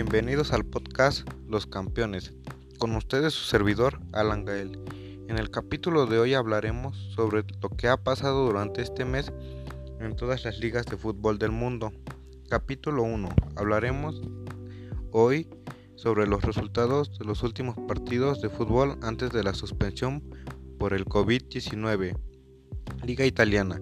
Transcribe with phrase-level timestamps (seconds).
[0.00, 2.32] Bienvenidos al podcast Los Campeones.
[2.78, 4.78] Con ustedes su servidor Alan Gael.
[5.26, 9.32] En el capítulo de hoy hablaremos sobre lo que ha pasado durante este mes
[9.98, 11.92] en todas las ligas de fútbol del mundo.
[12.48, 13.28] Capítulo 1.
[13.56, 14.22] Hablaremos
[15.10, 15.48] hoy
[15.96, 20.22] sobre los resultados de los últimos partidos de fútbol antes de la suspensión
[20.78, 22.16] por el COVID-19.
[23.04, 23.80] Liga Italiana.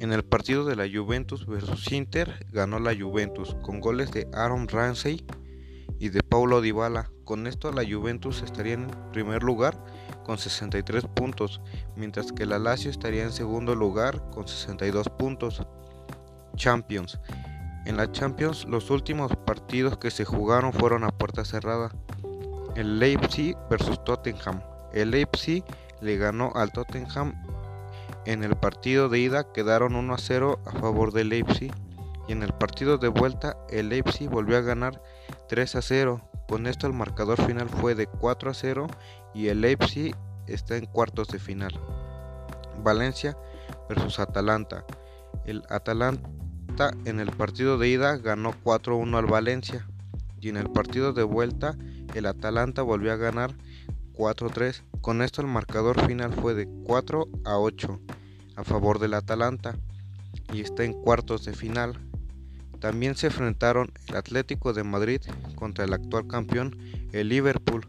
[0.00, 4.66] En el partido de la Juventus vs Inter ganó la Juventus con goles de Aaron
[4.66, 5.22] Ramsey
[5.98, 7.10] y de Paulo Dybala.
[7.24, 9.78] Con esto la Juventus estaría en primer lugar
[10.24, 11.60] con 63 puntos,
[11.96, 15.66] mientras que la Lazio estaría en segundo lugar con 62 puntos.
[16.56, 17.20] Champions.
[17.84, 21.94] En la Champions los últimos partidos que se jugaron fueron a puerta cerrada.
[22.74, 24.62] El Leipzig vs Tottenham.
[24.94, 25.62] El Leipzig
[26.00, 27.34] le ganó al Tottenham
[28.26, 31.72] en el partido de ida quedaron 1 a 0 a favor del Leipzig
[32.28, 35.02] y en el partido de vuelta el Leipzig volvió a ganar
[35.48, 36.20] 3 a 0.
[36.48, 38.86] Con esto el marcador final fue de 4 a 0
[39.34, 40.14] y el Leipzig
[40.46, 41.72] está en cuartos de final.
[42.82, 43.36] Valencia
[43.88, 44.84] versus Atalanta.
[45.44, 49.86] El Atalanta en el partido de ida ganó 4 a 1 al Valencia
[50.40, 51.76] y en el partido de vuelta
[52.14, 53.54] el Atalanta volvió a ganar
[54.20, 54.82] 4-3.
[55.00, 58.00] Con esto el marcador final fue de 4 a 8
[58.56, 59.78] a favor del Atalanta
[60.52, 61.98] y está en cuartos de final.
[62.80, 65.22] También se enfrentaron el Atlético de Madrid
[65.54, 66.76] contra el actual campeón,
[67.12, 67.88] el Liverpool,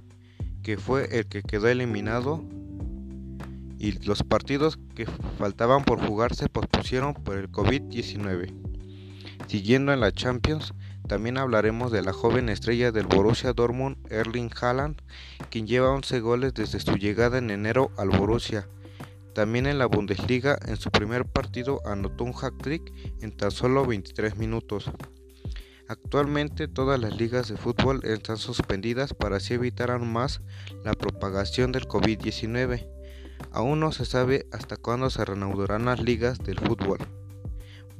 [0.63, 2.41] que fue el que quedó eliminado
[3.77, 5.07] y los partidos que
[5.37, 8.53] faltaban por jugarse pospusieron por el COVID-19.
[9.47, 10.73] Siguiendo en la Champions,
[11.11, 14.95] también hablaremos de la joven estrella del Borussia Dortmund, Erling Haaland,
[15.49, 18.69] quien lleva 11 goles desde su llegada en enero al Borussia.
[19.35, 24.37] También en la Bundesliga, en su primer partido anotó un hat-trick en tan solo 23
[24.37, 24.89] minutos.
[25.89, 30.39] Actualmente todas las ligas de fútbol están suspendidas para así evitar aún más
[30.85, 32.87] la propagación del COVID-19.
[33.51, 36.99] Aún no se sabe hasta cuándo se reanudarán las ligas del fútbol.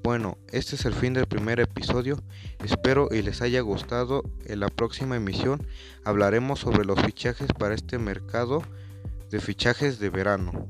[0.03, 2.17] Bueno, este es el fin del primer episodio.
[2.63, 4.23] Espero y les haya gustado.
[4.45, 5.61] En la próxima emisión
[6.03, 8.63] hablaremos sobre los fichajes para este mercado
[9.29, 10.67] de fichajes de verano.